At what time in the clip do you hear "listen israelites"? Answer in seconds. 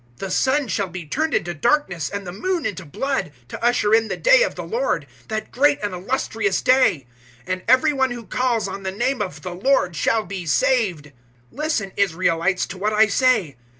11.59-12.65